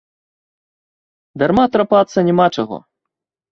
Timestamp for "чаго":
2.59-2.83